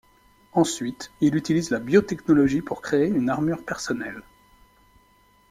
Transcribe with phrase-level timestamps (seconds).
[0.53, 4.23] Ensuite, il utilise la biotechnologie pour créer une armure personnelle.